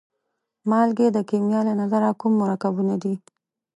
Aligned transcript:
مالګې 0.69 1.07
د 1.13 1.17
کیمیا 1.29 1.61
له 1.67 1.73
نظره 1.81 2.09
کوم 2.19 2.33
مرکبونه 2.43 2.95
دي؟ 3.03 3.13